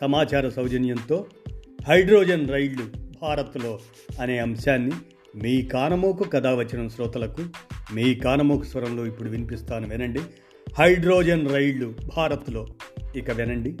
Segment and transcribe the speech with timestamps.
[0.00, 1.26] సమాచార సౌజన్యంతో
[1.88, 2.86] హైడ్రోజన్ రైళ్ళు
[3.22, 3.78] భారత్లో
[4.20, 4.92] అనే అంశాన్ని
[5.42, 7.44] మీ కానమోకు కథ వచ్చిన శ్రోతలకు
[7.94, 10.20] మీ కానమోకు స్వరంలో ఇప్పుడు వినిపిస్తాను వినండి.
[10.78, 12.66] హైడ్రోజన్ రైళ్ళు భారత్లో.
[13.16, 13.76] ఇక వినండి.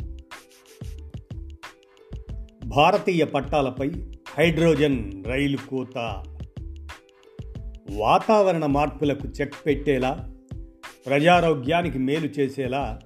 [2.64, 3.90] భారతీయ పట్టాలపై
[4.38, 6.24] హైడ్రోజన్ రైలు కూత.
[7.92, 10.32] వాతావరణ మార్పులకు చెక్ పెట్టేలా
[11.06, 12.98] ప్రజారోగ్యానికి మేలు చేసేలా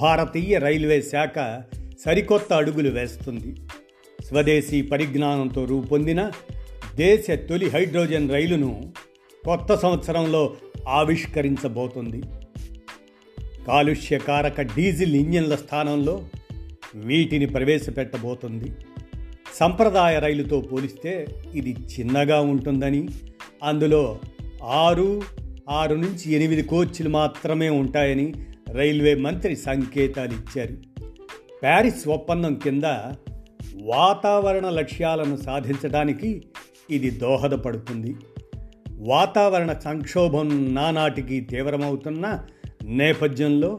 [0.00, 1.62] భారతీయ రైల్వే శాఖ
[2.04, 3.56] సరికొత్త అడుగులు వేస్తుంది.
[4.24, 6.30] స్వదేశీ పరిజ్ఞానంతో రూపొందిన
[6.94, 8.92] దేశ తొలి హైడ్రోజన్ రైలును
[9.44, 10.56] కొత్త సంవత్సరంలో
[10.88, 12.22] ఆవిష్కరించబోతుంది.
[13.66, 16.24] కాలుష్యకారక డీజిల్ ఇంజన్ల స్థానంలో
[16.94, 18.72] వీటిని ప్రవేశపెట్టబోతుంది.
[19.54, 23.08] సంప్రదాయ రైలుతో పోలిస్తే ఇది చిన్నగా ఉంటుందని
[23.62, 24.18] అందులో
[24.62, 25.22] ఆరు
[25.68, 28.34] ఆరు నుంచి ఎనిమిది కోచ్లు మాత్రమే ఉంటాయని
[28.72, 30.93] రైల్వే మంత్రి సంకేతాలు ఇచ్చారు.
[31.64, 32.84] ప్యారిస్ ఒప్పందం కింద
[33.82, 36.42] వాతావరణ లక్ష్యాలను సాధించడానికి
[36.90, 38.16] ఇది దోహదపడుతుంది.
[38.90, 42.46] వాతావరణ సంక్షోభం నానాటికి తీవ్రమవుతున్న
[42.84, 43.78] నేపథ్యంలో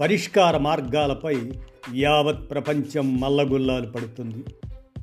[0.00, 1.36] పరిష్కార మార్గాలపై
[1.94, 4.44] యావత్ ప్రపంచం మల్లగుల్లాలు పడుతుంది.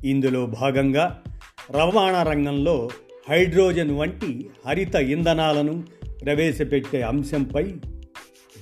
[0.08, 1.22] ఇందులో భాగంగా
[1.70, 2.88] రవాణా రంగంలో
[3.30, 5.84] హైడ్రోజన్ వంటి హరిత ఇంధనాలను
[6.24, 7.74] ప్రవేశపెట్టే అంశంపై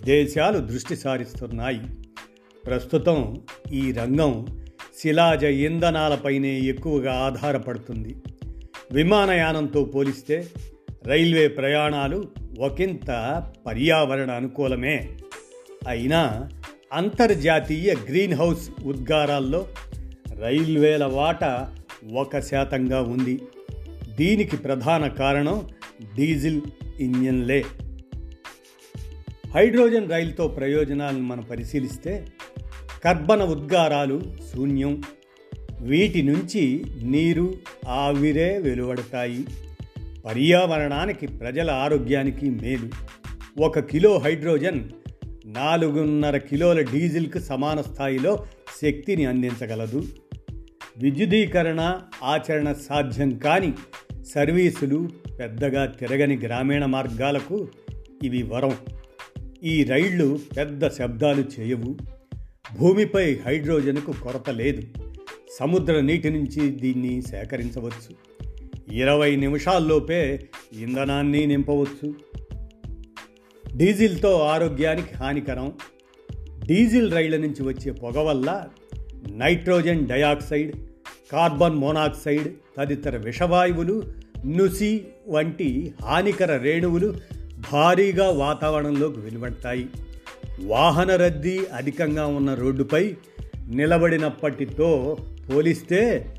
[0.04, 1.80] దేశాలు దృష్టి సారిస్తున్నాయి.
[2.66, 3.40] ప్రస్తుతం
[3.72, 4.46] ఈ రంగం
[4.98, 8.16] శిలాజ ఇంధనాలపైనే ఎక్కువగా ఆధారపడుతుంది.
[8.92, 10.48] విమానయానంతో పోలిస్తే
[11.06, 15.08] రైల్వే ప్రయాణాలు ఒకంత పర్యావరణ అనుకూలమే.
[15.88, 16.48] అయినా
[16.92, 19.66] అంతర్జాతీయ గ్రీన్ హౌస్ ఉద్గారాల్లో
[20.38, 21.74] రైల్వేల వాటా
[22.12, 23.40] ఒక శాతంగా ఉంది.
[24.18, 25.68] దీనికి ప్రధాన కారణం
[26.16, 26.60] డీజిల్
[27.00, 27.64] ఇంజన్లే.
[29.54, 32.26] హైడ్రోజన్ రైలుతో ప్రయోజనాలను మనం పరిశీలిస్తే
[33.04, 34.22] కర్బన ఉద్గారాలు
[34.54, 35.02] శూన్యం.
[35.80, 37.54] వీటి నుంచి నీరు
[37.88, 39.44] ఆవిరే వెలువడతాయి.
[40.24, 42.88] పర్యావరణానికి ప్రజల ఆరోగ్యానికి మేలు.
[43.62, 44.88] ఒక కిలో హైడ్రోజన్
[45.46, 48.46] నాలుగున్నర కిలోల డీజిల్కు సమాన స్థాయిలో
[48.82, 50.02] శక్తిని అందించగలదు.
[50.98, 53.72] విద్యుదీకరణ ఆచరణ సాధ్యం కాని
[54.34, 55.08] సర్వీసులు
[55.40, 57.68] పెద్దగా తిరగని గ్రామీణ మార్గాలకు
[58.22, 58.72] ఇవి వరం.
[59.64, 61.96] ఈ రైళ్ళు పెద్ద శబ్దాలు చేయవు.
[62.78, 64.82] భూమిపై హైడ్రోజన్కు కొరత లేదు.
[65.60, 68.14] సముద్ర నీటి నుంచి దీన్ని సేకరించవచ్చు.
[68.94, 70.48] ఇరవై నిమిషాల్లోపే
[70.80, 72.14] ఇంధనాన్ని నింపవచ్చు.
[73.76, 75.72] డీజిల్తో ఆరోగ్యానికి హానికరం.
[76.66, 78.66] డీజిల్ రైళ్ళ నుంచి వచ్చే పొగ వల్ల
[79.32, 80.76] నైట్రోజన్ డయాక్సైడ్
[81.32, 82.48] కార్బన్ మోనాక్సైడ్
[82.78, 84.02] తదితర విషవాయువులు
[84.46, 87.37] నుసి వంటి హానికర రేణువులు
[87.72, 89.86] భారీగా వాతావరణంలోకి వెలువడతాయి.
[90.64, 93.14] వాహన రద్దీ అధికంగా ఉన్న రోడ్డుపై
[93.68, 95.16] నిలబడినప్పటితో
[95.50, 96.34] పోలిస్తే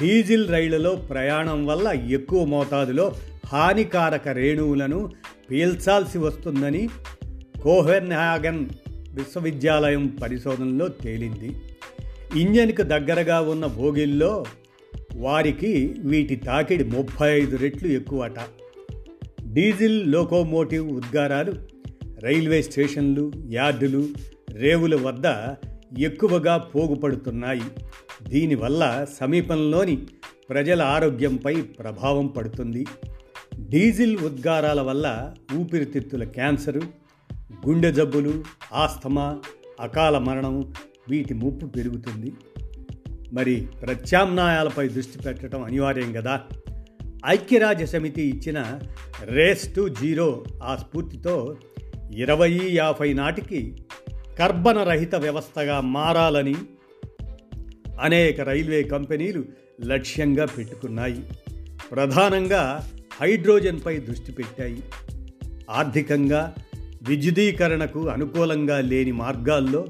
[0.00, 3.14] డీజిల్ రైళ్ళలో ప్రయాణం వల్ల ఎక్కువ మోతాదులో
[3.46, 5.10] హానికారక రేణువులను
[5.50, 6.88] పీల్చాల్సి వస్తుందని
[7.62, 8.66] కోహెన్హాగన్
[9.12, 11.56] విశ్వవిద్యాలయం పరిశోధనలో తేలింది.
[12.36, 14.44] ఇంజన్కు దగ్గరగా ఉన్న భోగిల్లో
[15.14, 18.38] వారికి వీటి తాకిడి ముప్పై ఐదు రెట్లు ఎక్కువట.
[19.54, 21.52] డీజిల్ లోకోమోటివ్ ఉద్గారాలు
[22.20, 24.08] రైల్వే స్టేషన్లు యార్డులు
[24.50, 25.54] రేవుల వద్ద
[25.98, 27.62] ఎక్కువగా పోగుపడుతున్నాయి.
[28.22, 30.06] దీనివల్ల సమీపంలోని
[30.50, 32.86] ప్రజల ఆరోగ్యంపై ప్రభావం పడుతుంది.
[33.60, 36.80] డీజిల్ ఉద్గారాల వల్ల ఊపిరితిత్తుల క్యాన్సరు
[37.66, 39.40] గుండె జబ్బులు ఆస్తమా
[39.80, 40.72] అకాల మరణం
[41.10, 42.32] వీటి ముప్పు పెరుగుతుంది.
[43.32, 46.40] మరి ప్రత్యామ్నాయాలపై దృష్టి పెట్టడం అనివార్యం కదా?
[47.26, 48.80] ఐక్యరాజ్య సమితి ఇచ్చిన
[49.24, 51.56] రేస్ టు జీరో ఆ స్ఫూర్తితో
[52.12, 53.76] ఇరవై యాభై నాటికి
[54.38, 56.54] కర్బన రహిత వ్యవస్థగా మారాలని
[58.00, 59.44] అనేక రైల్వే కంపెనీలు
[59.84, 61.24] లక్ష్యంగా పెట్టుకున్నాయి.
[61.92, 62.90] ప్రధానంగా
[63.20, 64.82] హైడ్రోజన్పై దృష్టి పెట్టాయి.
[65.70, 66.54] ఆర్థికంగా
[67.08, 69.86] విద్యుదీకరణకు అనుకూలంగా లేని మార్గాల్లో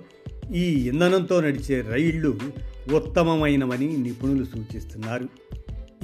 [0.54, 2.40] ఈ ఇంధనంతో నడిచే రైళ్ళు
[2.92, 5.28] ఉత్తమమైనవని నిపుణులు సూచిస్తున్నారు.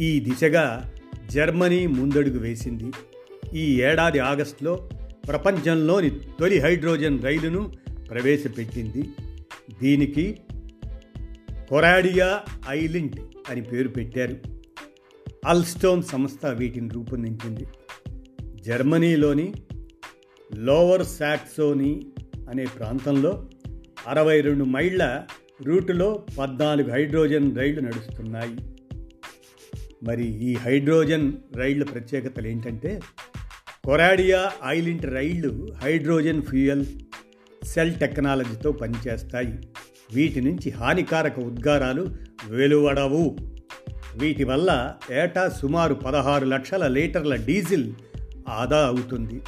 [0.00, 0.92] ఈ దిశగా
[1.30, 2.92] జర్మనీ ముందడుగు వేసింది.
[3.58, 4.90] ఈ ఏడాది ఆగస్టులో
[5.28, 7.72] ప్రపంచంలోని తొలి హైడ్రోజన్ రైలును
[8.10, 9.04] ప్రవేశపెట్టింది.
[9.82, 10.38] దీనికి
[11.68, 14.36] కొరాడియా ఐలింట్ అని పేరు పెట్టారు.
[15.46, 17.66] అల్స్టోన్ సంస్థ వీటిని రూపొందించింది.
[18.62, 19.52] జర్మనీలోని
[20.56, 22.06] లోవర్ సాక్సోనీ
[22.50, 23.48] అనే ప్రాంతంలో
[24.08, 25.22] అరవై రెండు మైళ్ళ
[25.62, 28.79] రూటులో పద్నాలుగు హైడ్రోజన్ రైళ్ళు నడుస్తున్నాయి.
[30.02, 33.00] మరి ఈ హైడ్రోజన్ రైళ్ళ ప్రత్యేకతలు ఏంటంటే
[33.84, 36.86] కొరాడియా ఐలింట్ రైళ్ళు హైడ్రోజన్ ఫ్యూయల్
[37.64, 39.58] సెల్ టెక్నాలజీతో పనిచేస్తాయి.
[40.14, 42.14] వీటి నుంచి హానికారక ఉద్గారాలు
[42.48, 43.38] వెలువడవు.
[44.16, 47.92] వీటి వల్ల ఏటా సుమారు పదహారు లక్షల లీటర్ల డీజిల్
[48.48, 49.40] ఆదా అవుతుంది.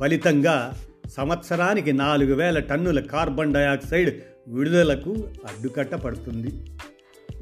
[0.00, 0.74] ఫలితంగా
[1.08, 5.10] సంవత్సరానికి నాలుగు వేల టన్నుల కార్బన్ డయాక్సైడ్ విడుదలకు
[5.44, 6.52] అడ్డుకట్ట పడుతుంది.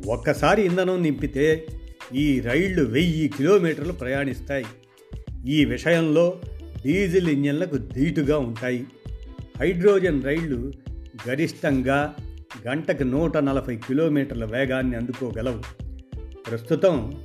[0.07, 1.67] ఒక్కసారి ఇంధనం నింపితే
[2.15, 4.65] ఈ రైళ్ళు వెయ్యి కిలోమీటర్లు ప్రయాణిస్తాయి.
[5.47, 6.41] ఈ విషయంలో
[6.87, 8.87] డీజిల్ ఇంజన్లకు ధీటుగా ఉంటాయి.
[9.61, 10.73] హైడ్రోజన్ రైళ్ళు
[11.29, 12.15] గరిష్టంగా
[12.69, 15.63] గంటకు నూట నలభై కిలోమీటర్ల వేగాన్ని అందుకోగలవు.
[16.51, 17.25] ప్రస్తుతం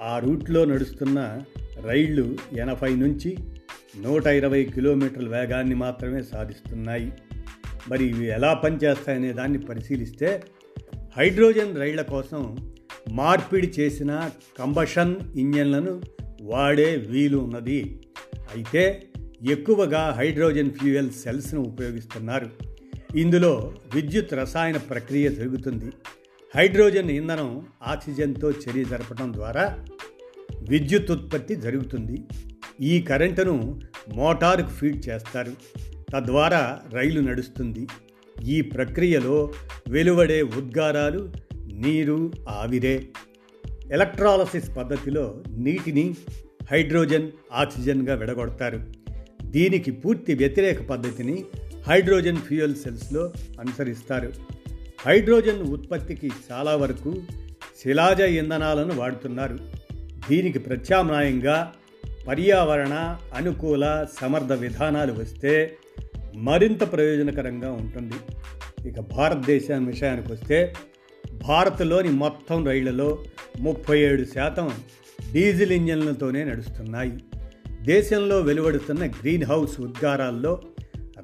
[0.00, 1.40] ఆ రూట్లో నడుస్తున్న
[1.84, 3.36] రైళ్ళు ఎనభై నుంచి
[4.02, 7.12] నూట ఇరవై కిలోమీటర్ల వేగాన్ని మాత్రమే సాధిస్తున్నాయి.
[7.88, 10.42] మరి ఇవి ఎలా పనిచేస్తాయనే దాన్ని పరిశీలిస్తే
[11.16, 12.69] హైడ్రోజన్ రైళ్ళ కోసం
[13.12, 16.02] మార్పిడి చేసిన కంబషన్ ఇంజన్లను
[16.42, 18.00] వాడే వీలు ఉన్నది.
[18.54, 19.08] అయితే
[19.50, 22.50] ఎక్కువగా హైడ్రోజన్ ఫ్యూయల్ సెల్స్ను ఉపయోగిస్తున్నారు.
[23.16, 25.92] ఇందులో విద్యుత్ రసాయన ప్రక్రియ జరుగుతుంది.
[26.56, 29.84] హైడ్రోజన్ ఇంధనం ఆక్సిజన్తో చర్య జరపడం ద్వారా
[30.68, 32.22] విద్యుత్ ఉత్పత్తి జరుగుతుంది.
[32.80, 33.80] ఈ కరెంటును
[34.14, 35.52] మోటారుకు ఫీడ్ చేస్తారు.
[36.12, 37.86] తద్వారా రైలు నడుస్తుంది.
[38.44, 39.52] ఈ ప్రక్రియలో
[39.88, 41.32] వెలువడే ఉద్గారాలు
[41.80, 43.06] నీరు ఆవిరే.
[43.92, 46.14] ఎలక్ట్రాలసిస్ పద్ధతిలో నీటిని
[46.70, 48.80] హైడ్రోజన్ ఆక్సిజన్గా విడగొడతారు.
[49.42, 51.44] దీనికి పూర్తి వ్యతిరేక పద్ధతిని
[51.88, 54.32] హైడ్రోజన్ ఫ్యూయల్ సెల్స్లో అనుసరిస్తారు.
[55.06, 57.14] హైడ్రోజన్ ఉత్పత్తికి చాలా వరకు
[57.82, 59.58] శిలాజ ఇంధనాలను వాడుతున్నారు.
[60.28, 61.72] దీనికి ప్రత్యామ్నాయంగా
[62.28, 65.76] పర్యావరణ అనుకూల సమర్థ విధానాలు వస్తే
[66.34, 68.14] మరింత ప్రయోజనకరంగా ఉంటుంది.
[68.88, 70.74] ఇక భారతదేశం విషయానికి వస్తే
[71.48, 73.18] భారత్లోని మొత్తం రైళ్ళలో
[73.60, 74.70] ముప్పై ఏడు శాతం
[75.32, 77.12] డీజిల్ ఇంజన్లతోనే నడుస్తున్నాయి.
[77.82, 80.62] దేశంలో వెలువడుతున్న గ్రీన్ హౌస్ ఉద్గారాల్లో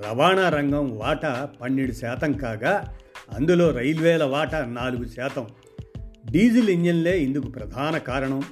[0.07, 2.99] రవాణా రంగం వాటా పన్నెండు శాతం కాగా
[3.33, 5.47] అందులో రైల్వేల వాటా నాలుగు శాతం.
[6.31, 8.43] డీజిల్ ఇంజన్లే ఇందుకు ప్రధాన కారణం.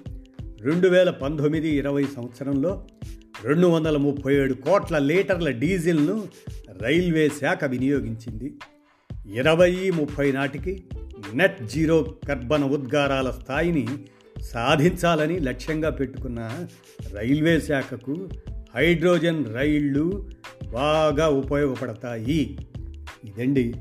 [0.61, 2.87] రెండు వేల పంతొమ్మిది ఇరవై సంవత్సరంలో
[3.45, 6.29] రెండు వందల ముప్పై ఏడు కోట్ల లీటర్ల డీజిల్ను
[6.81, 8.55] రైల్వే శాఖ వినియోగించింది.
[9.35, 10.85] ఇరవై ముప్పై నాటికి
[11.33, 13.87] నెట్ జీరో కర్బన ఉద్గారాల స్థాయిని
[14.41, 16.67] సాధించాలని లక్ష్యంగా పెట్టుకున్న
[17.15, 18.29] రైల్వే శాఖకు
[18.75, 20.31] హైడ్రోజన్ రైళ్ళు
[20.73, 22.59] బాగా ఉపయోగపడతాయి.
[23.25, 23.75] ఇదండి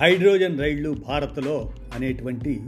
[0.00, 2.60] హైడ్రోజన్ రైళ్ళు భారత్లో అనేటువంటి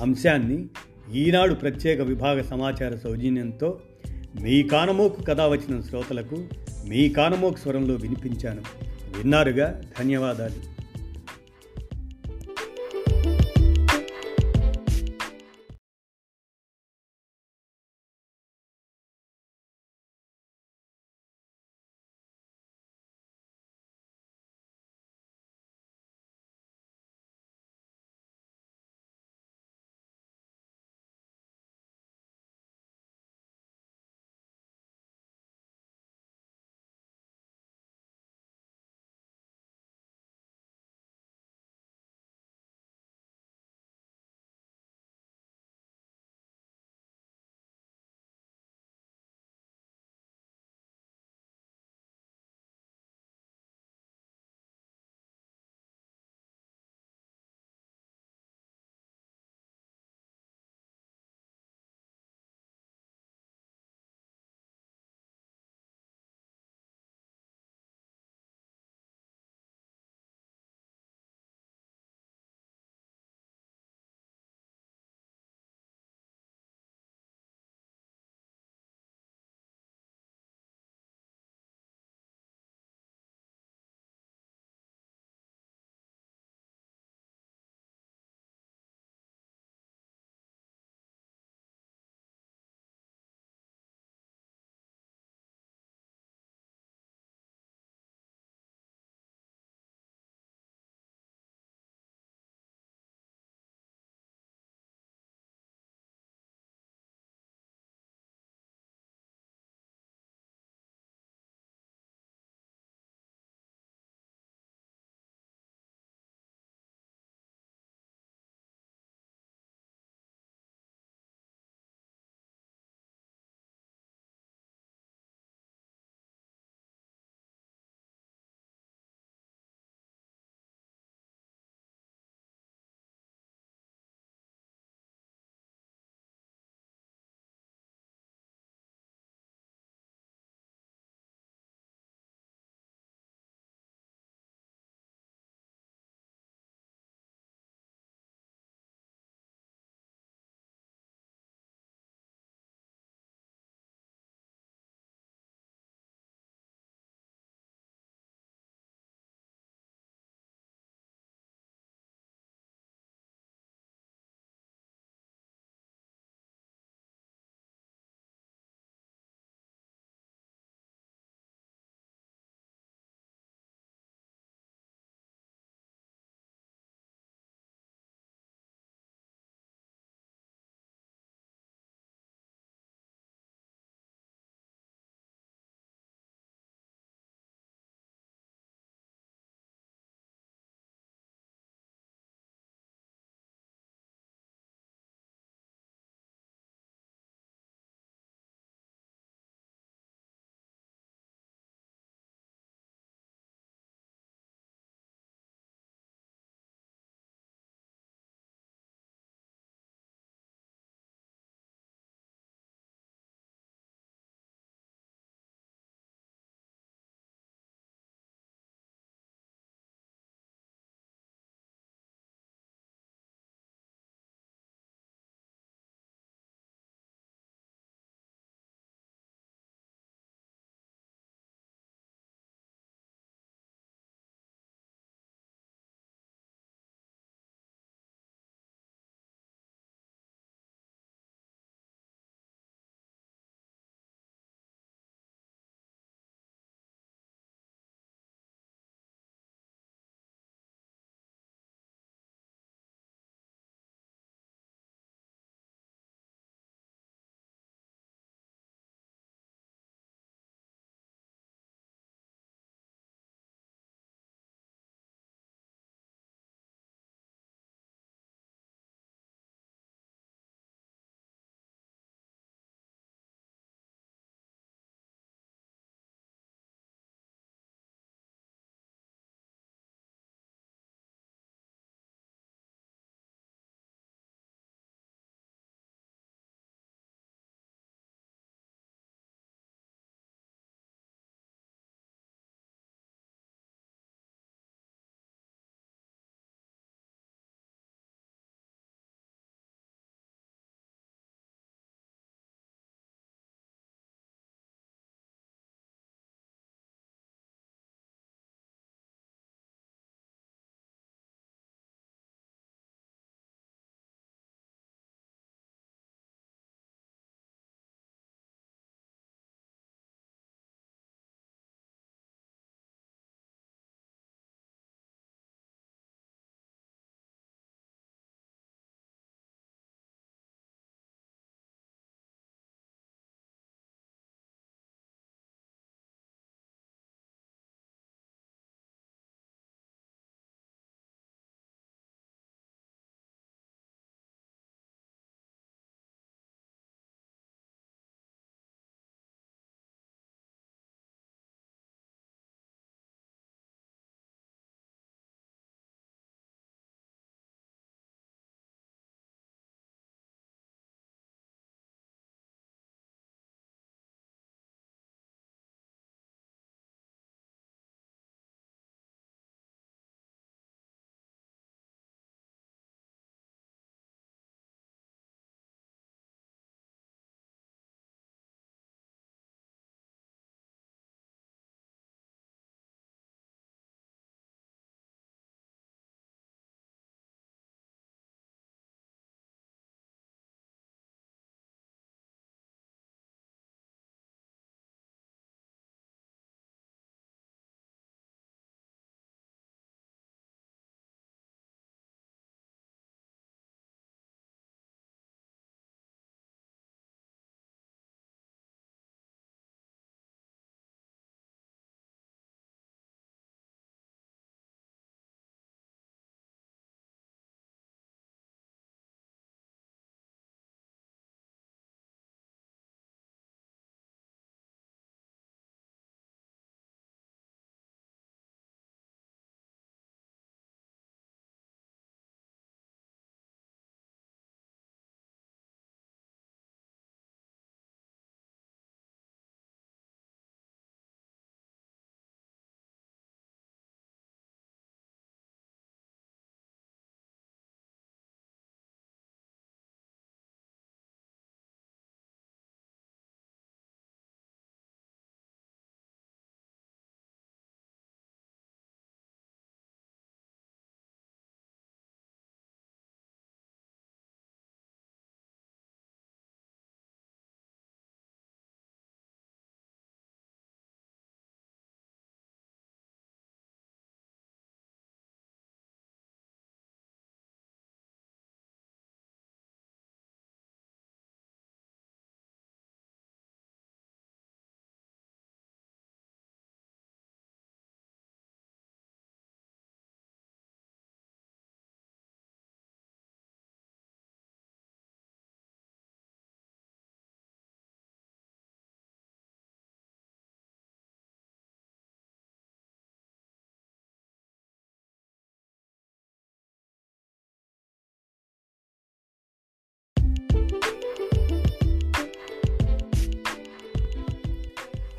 [0.00, 0.66] అంశాన్ని
[1.14, 3.80] ఈనాడు ప్రత్యేక విభాగ సమాచార సౌజన్యంతో
[4.42, 6.44] మీ కానమోకు కథ వచ్చిన శ్రోతలకు
[6.88, 8.62] మీ కానమోకు స్వరంలో వినిపించాను.
[9.18, 9.82] విన్నారుగా?
[9.98, 10.75] ధన్యవాదాలు.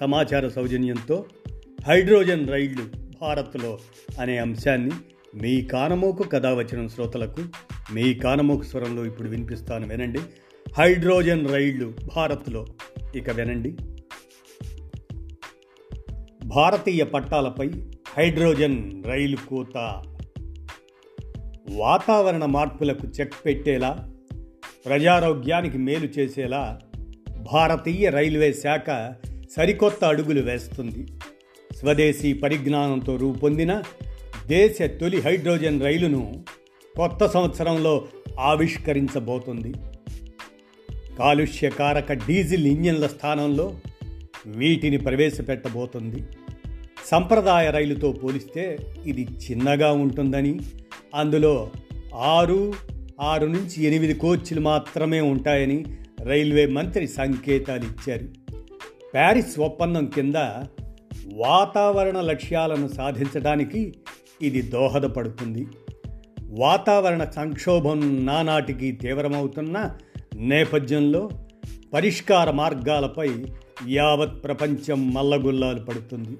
[0.00, 1.24] సమాచార సౌజన్యంతో
[1.86, 2.86] హైడ్రోజన్ రైళ్ళు
[3.20, 3.78] భారత్లో
[4.20, 4.90] అనే అంశాన్ని
[5.34, 7.40] మీ కానమోకు కథ వచ్చిన శ్రోతలకు
[7.92, 10.18] మీ కానమోకు స్వరంలో ఇప్పుడు వినిపిస్తాను వినండి.
[10.72, 12.66] హైడ్రోజన్ రైళ్ళు భారత్లో
[13.14, 13.76] ఇక వినండి.
[16.44, 17.70] భారతీయ పట్టాలపై
[18.18, 20.02] హైడ్రోజన్ రైలు కూత.
[21.70, 24.10] వాతావరణ మార్పులకు చెక్ పెట్టేలా
[24.86, 26.80] ప్రజారోగ్యానికి మేలు చేసేలా
[27.52, 29.14] భారతీయ రైల్వే శాఖ
[29.56, 31.06] సరికొత్త అడుగులు వేస్తుంది.
[31.76, 33.82] స్వదేశీ పరిజ్ఞానంతో రూపొందిన
[34.46, 36.44] దేశ తొలి హైడ్రోజన్ రైలును
[36.96, 38.08] కొత్త సంవత్సరంలో
[38.40, 39.74] ఆవిష్కరించబోతుంది.
[41.18, 43.80] కాలుష్యకారక డీజిల్ ఇంజిన్ల స్థానంలో
[44.46, 46.22] వీటిని ప్రవేశపెట్టబోతుంది.
[47.06, 50.58] సంప్రదాయ రైలుతో పోలిస్తే ఇది చిన్నగా ఉంటుందని
[51.14, 51.70] అందులో
[52.14, 52.72] ఆరు
[53.20, 55.84] ఆరు నుంచి ఎనిమిది కోచ్లు మాత్రమే ఉంటాయని
[56.22, 58.39] రైల్వే మంత్రి సంకేతాలు ఇచ్చారు.
[59.14, 60.34] ప్యారిస్ ఒప్పందం కింద
[61.34, 63.94] వాతావరణ లక్ష్యాలను సాధించడానికి
[64.42, 65.66] ఇది దోహదపడుతుంది.
[66.48, 69.96] వాతావరణ సంక్షోభం నానాటికి తీవ్రమవుతున్న
[70.36, 71.30] నేపథ్యంలో
[71.94, 73.30] పరిష్కార మార్గాలపై
[73.88, 76.38] యావత్ ప్రపంచం మల్లగుల్లాలు పడుతుంది.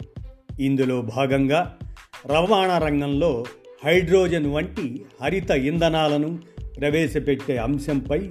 [0.65, 1.79] ఇందులో భాగంగా
[2.27, 3.45] రవాణా రంగంలో
[3.85, 6.39] హైడ్రోజన్ వంటి హరిత ఇంధనాలను
[6.81, 8.31] ప్రవేశపెట్టే అంశంపై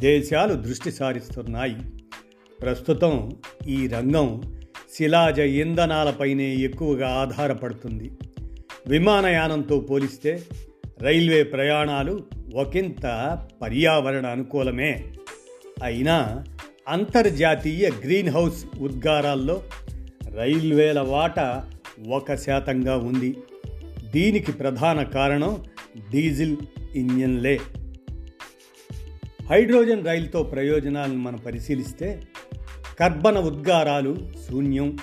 [0.00, 1.76] దేశాలు దృష్టి సారిస్తున్నాయి.
[2.62, 3.30] ప్రస్తుతం
[3.68, 4.42] ఈ రంగం
[4.94, 8.10] శిలాజ ఇంధనాలపైనే ఎక్కువగా ఆధారపడుతుంది.
[8.86, 10.42] విమానయానంతో పోలిస్తే
[11.02, 15.04] రైల్వే ప్రయాణాలు ఒకంత పర్యావరణ అనుకూలమే.
[15.82, 16.44] అయినా
[16.88, 19.62] అంతర్జాతీయ గ్రీన్ హౌస్ ఉద్గారాల్లో
[20.34, 21.70] రైల్వేల వాటా
[22.08, 23.36] ఒక శాతంగా ఉంది.
[24.14, 25.64] దీనికి ప్రధాన కారణం
[26.10, 26.56] డీజిల్
[26.94, 27.60] ఇంజన్లే.
[29.50, 32.22] హైడ్రోజన్ రైలుతో ప్రయోజనాలను మనం పరిశీలిస్తే
[33.00, 34.16] కర్బన ఉద్గారాలు
[34.48, 34.96] శూన్యం.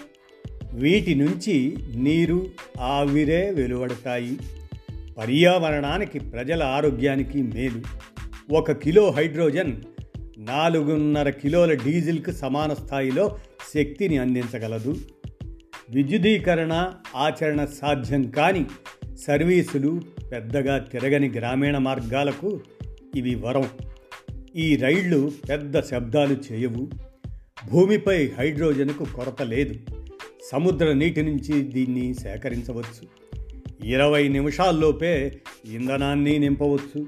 [0.73, 2.47] వీటి నుంచి నీరు
[2.81, 4.37] ఆవిరే వెలువడతాయి.
[5.17, 7.81] పర్యావరణానికి ప్రజల ఆరోగ్యానికి మేలు.
[8.53, 9.81] ఒక కిలో హైడ్రోజన్
[10.37, 13.37] నాలుగున్నర కిలోల డీజిల్కు సమాన స్థాయిలో
[13.73, 14.97] శక్తిని అందించగలదు.
[15.89, 18.65] విద్యుదీకరణ ఆచరణ సాధ్యం కాని
[19.27, 22.59] సర్వీసులు పెద్దగా తిరగని గ్రామీణ మార్గాలకు
[23.15, 23.69] ఇవి వరం.
[24.55, 27.14] ఈ రైళ్ళు పెద్ద శబ్దాలు చేయవు.
[27.71, 29.75] భూమిపై హైడ్రోజన్కు కొరత లేదు.
[30.51, 33.25] సముద్ర నీటి నుంచి దీన్ని సేకరించవచ్చు.
[33.87, 37.07] ఇరవై నిమిషాల్లోపే ఇంధనాన్ని నింపవచ్చు.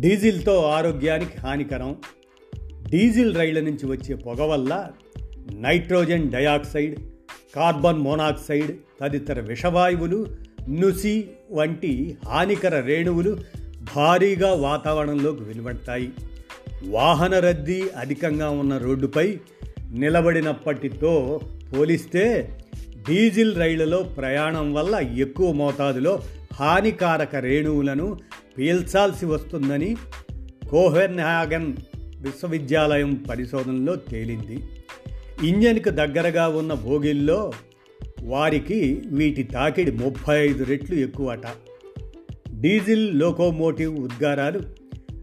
[0.00, 1.96] డీజిల్తో ఆరోగ్యానికి హానికరం.
[2.90, 4.88] డీజిల్ రైళ్ళ నుంచి వచ్చే పొగ వల్ల
[5.54, 7.00] నైట్రోజన్ డయాక్సైడ్
[7.56, 10.26] కార్బన్ మోనాక్సైడ్ తదితర విషవాయువులు
[10.68, 13.36] నుసి వంటి హానికర రేణువులు
[13.96, 16.12] భారీగా వాతావరణంలోకి వెలువడతాయి.
[16.84, 19.38] వాహన రద్దీ అధికంగా ఉన్న రోడ్డుపై
[19.90, 21.40] నిలబడినప్పటితో
[21.72, 22.56] పోలిస్తే
[23.08, 26.22] డీజిల్ రైళ్ళలో ప్రయాణం వల్ల ఎక్కువ మోతాదులో
[26.54, 28.18] హానికారక రేణువులను
[28.58, 29.96] పీల్చాల్సి వస్తుందని
[30.70, 31.76] కోహెన్హాగన్
[32.20, 34.58] విశ్వవిద్యాలయం పరిశోధనలో తేలింది.
[35.42, 37.52] ఇంజన్కు దగ్గరగా ఉన్న భోగిల్లో
[38.22, 41.46] వారికి వీటి తాకిడి ముప్పై ఐదు రెట్లు ఎక్కువట.
[42.60, 44.60] డీజిల్ లోకోమోటివ్ ఉద్గారాలు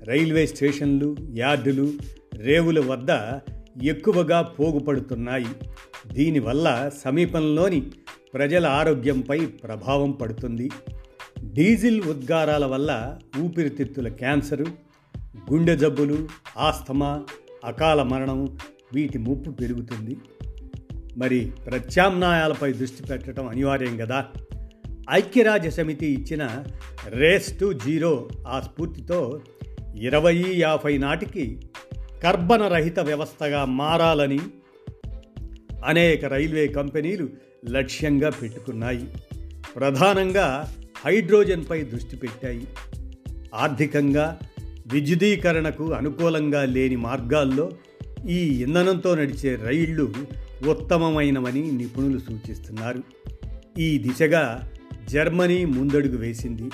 [0.06, 1.94] రైల్వే స్టేషన్లు యార్డులు
[2.34, 3.40] రేవుల వద్ద
[3.84, 5.46] ఎక్కువగా పోగుపడుతున్నాయి.
[6.14, 7.92] దీనివల్ల సమీపంలోని
[8.34, 10.70] ప్రజల ఆరోగ్యంపై ప్రభావం పడుతుంది.
[11.44, 14.66] డీజిల్ ఉద్గారాల వల్ల ఊపిరితిత్తుల క్యాన్సరు
[15.52, 17.24] గుండె జబ్బులు ఆస్తమా
[17.66, 18.58] అకాల మరణం
[18.94, 20.18] వీటి ముప్పు పెరుగుతుంది.
[21.18, 24.26] మరి ప్రత్యామ్నాయాలపై దృష్టి పెట్టడం అనివార్యం కదా
[25.12, 26.64] ఐక్యరాజ్య సమితి ఇచ్చిన
[27.08, 29.42] రేస్ టు జీరో ఆ స్ఫూర్తితో
[29.96, 31.60] ఇరవై యాభై నాటికి
[32.24, 34.40] కర్బన రహిత వ్యవస్థగా మారాలని
[35.86, 37.30] అనేక రైల్వే కంపెనీలు
[37.70, 39.08] లక్ష్యంగా పెట్టుకున్నాయి.
[39.76, 40.76] ప్రధానంగా
[41.06, 42.68] హైడ్రోజన్పై దృష్టి పెట్టాయి.
[43.56, 44.40] ఆర్థికంగా
[44.88, 47.72] విద్యుదీకరణకు అనుకూలంగా లేని మార్గాల్లో
[48.30, 50.14] ఈ ఇంధనంతో నడిచే రైళ్ళు
[50.68, 53.04] ఉత్తమమైనవని నిపుణులు సూచిస్తున్నారు.
[53.80, 54.72] ఈ దిశగా
[55.10, 56.70] జర్మనీ ముందడుగు వేసింది.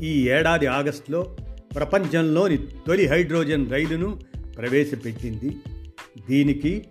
[0.00, 1.36] ఈ ఏడాది ఆగస్టులో
[1.74, 4.20] ప్రపంచంలోని తొలి హైడ్రోజన్ రైలును
[4.58, 5.56] ప్రవేశపెట్టింది.
[6.28, 6.86] దీనికి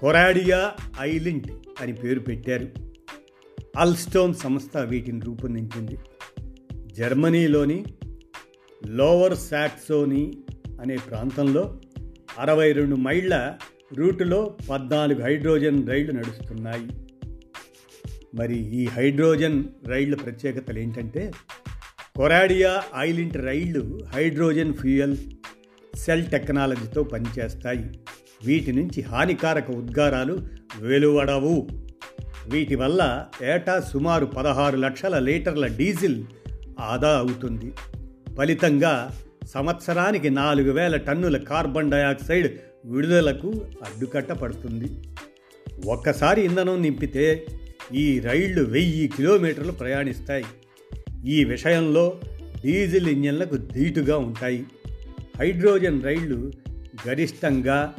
[0.00, 2.68] కొరాడియా ఐలింట్ అని పేరు పెట్టారు.
[3.76, 5.98] అల్స్టోన్ సంస్థ వీటిని రూపొందించింది.
[6.86, 7.84] జర్మనీలోని
[8.86, 10.32] లోవర్ సాక్సోనీ
[10.80, 11.80] అనే ప్రాంతంలో
[12.38, 13.54] అరవై రెండు మైళ్ళ
[13.94, 16.88] రూటులో పద్నాలుగు హైడ్రోజన్ రైళ్ళు నడుస్తున్నాయి.
[18.34, 21.32] మరి ఈ హైడ్రోజన్ రైళ్ళ ప్రత్యేకతలు ఏంటంటే
[22.16, 25.16] కొరాడియా ఐలింట్ రైళ్ళు హైడ్రోజన్ ఫ్యూయల్
[25.96, 27.84] సెల్ టెక్నాలజీతో పనిచేస్తాయి.
[28.46, 30.38] వీటి నుంచి హానికారక ఉద్గారాలు
[30.80, 31.68] వెలువడవు.
[32.48, 36.24] వీటి వల్ల ఏటా సుమారు పదహారు లక్షల లీటర్ల డీజిల్
[36.80, 37.72] ఆదా అవుతుంది.
[38.38, 44.88] ఫలితంగా సంవత్సరానికి నాలుగు వేల టన్నుల కార్బన్ డయాక్సైడ్ విడుదలకు అడ్డుకట్ట పడుతుంది.
[45.86, 47.46] ఒక్కసారి ఇంధనం నింపితే
[47.94, 50.44] ఈ రైళ్ళు వెయ్యి కిలోమీటర్లు ప్రయాణిస్తాయి.
[51.26, 52.20] ఈ విషయంలో
[52.64, 54.64] డీజిల్ ఇంజన్లకు ధీటుగా ఉంటాయి.
[55.38, 56.52] హైడ్రోజన్ రైళ్ళు
[57.08, 57.94] గరిష్టంగా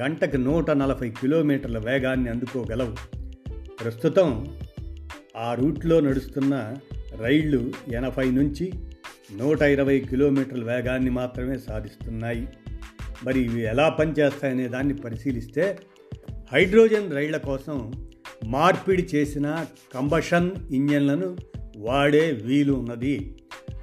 [0.00, 2.94] గంటకు నూట నలభై కిలోమీటర్ల వేగాన్ని అందుకోగలవు.
[3.84, 4.58] ప్రస్తుతం
[5.36, 6.76] ఆ రూట్లో నడుస్తున్న
[7.18, 8.72] రైళ్ళు ఎనభై నుంచి
[9.36, 12.48] నూట ఇరవై కిలోమీటర్ల వేగాన్ని మాత్రమే సాధిస్తున్నాయి.
[13.24, 15.78] మరి ఇవి ఎలా పనిచేస్తాయనే దాన్ని పరిశీలిస్తే
[16.52, 17.92] హైడ్రోజన్ రైళ్ళ కోసం
[18.46, 21.36] మార్పిడి చేసిన కంబషన్ ఇంజన్లను
[21.80, 23.34] వాడే వీలు ఉన్నది.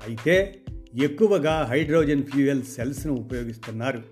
[0.08, 0.62] అయితే
[1.04, 4.04] ఎక్కువగా హైడ్రోజన్ ఫ్యూయల్ సెల్స్ను ఉపయోగిస్తున్నారు.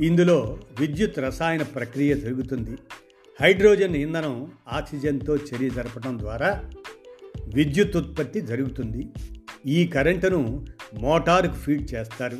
[0.00, 2.70] ఇందులో విద్యుత్ రసాయన ప్రక్రియ జరుగుతుంది.
[3.40, 6.70] హైడ్రోజన్ ఇంధనం ఆక్సిజన్తో చర్య జరపడం ద్వారా
[7.54, 9.06] విద్యుత్ ఉత్పత్తి జరుగుతుంది.
[9.66, 10.64] ఈ కరెంటును
[11.00, 12.38] మోటారుకు ఫీడ్ చేస్తారు.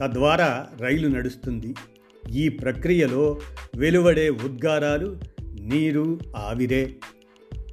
[0.00, 1.74] తద్వారా రైలు నడుస్తుంది.
[2.30, 3.40] ఈ ప్రక్రియలో
[3.76, 5.20] వెలువడే ఉద్గారాలు
[5.60, 6.96] నీరు ఆవిరే.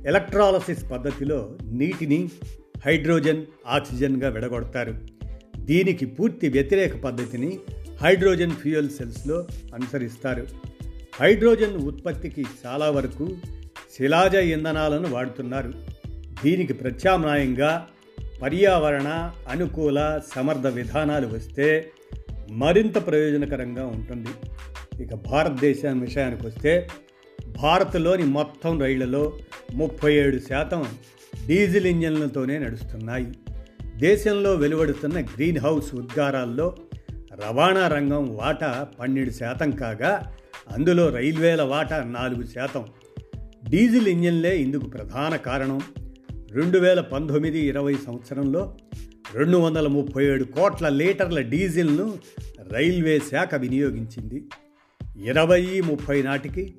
[0.07, 2.29] ఎలక్ట్రాలసిస్ పద్ధతిలో నీటిని
[2.85, 4.95] హైడ్రోజన్ ఆక్సిజన్గా విడగొడతారు.
[5.57, 7.59] దీనికి పూర్తి వ్యతిరేక పద్ధతిని
[8.01, 10.47] హైడ్రోజన్ ఫ్యూయల్ సెల్స్లో అనుసరిస్తారు.
[11.21, 13.29] హైడ్రోజన్ ఉత్పత్తికి చాలా వరకు
[13.97, 15.73] శిలాజ ఇంధనాలను వాడుతున్నారు.
[16.43, 17.87] దీనికి ప్రత్యామ్నాయంగా
[18.41, 21.91] పర్యావరణ అనుకూల సమర్థ విధానాలు వస్తే
[22.51, 24.29] మరింత ప్రయోజనకరంగా ఉంటుంది.
[25.03, 26.87] ఇక భారతదేశం విషయానికి వస్తే
[27.61, 29.37] భారత్లోని మొత్తం రైళ్ళలో
[29.73, 30.85] ముప్పై ఏడు శాతం
[31.47, 33.27] డీజిల్ ఇంజన్లతోనే నడుస్తున్నాయి.
[33.95, 36.75] దేశంలో వెలువడుతున్న గ్రీన్ హౌస్ ఉద్గారాల్లో
[37.33, 40.35] రవాణా రంగం వాటా పన్నెండు శాతం కాగా
[40.71, 42.85] అందులో రైల్వేల వాటా నాలుగు శాతం.
[43.69, 45.81] డీజిల్ ఇంజన్లే ఇందుకు ప్రధాన కారణం.
[46.51, 48.77] రెండు వేల పంతొమ్మిది ఇరవై సంవత్సరంలో
[49.33, 52.13] రెండు వందల ముప్పై ఏడు కోట్ల లీటర్ల డీజిల్ను
[52.71, 54.43] రైల్వే శాఖ వినియోగించింది.
[55.25, 56.73] ఇరవై ముప్పై నాటికి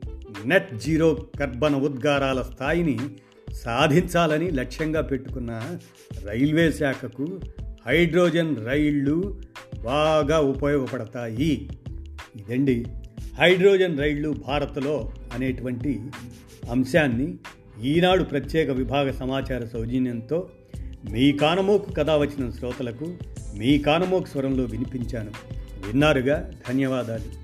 [0.44, 2.98] నెట్ జీరో కర్బన ఉద్గారాల స్థాయిని
[3.52, 5.78] సాధించాలని లక్ష్యంగా పెట్టుకున్న
[6.24, 7.40] రైల్వే శాఖకు
[7.86, 9.40] హైడ్రోజన్ రైళ్ళు
[9.84, 11.68] బాగా ఉపయోగపడతాయి.
[12.36, 12.84] ఇదండి
[13.38, 16.00] హైడ్రోజన్ రైళ్ళు భారత్లో అనేటువంటి
[16.70, 17.34] అంశాన్ని
[17.84, 20.48] ఈనాడు ప్రత్యేక విభాగ సమాచార సౌజన్యంతో
[21.10, 23.14] మీ కానమోకు కథ వచ్చిన శ్రోతలకు
[23.56, 25.32] మీ కానమోకు స్వరంలో వినిపించాను.
[25.86, 26.50] విన్నారుగా?
[26.68, 27.39] ధన్యవాదాలు.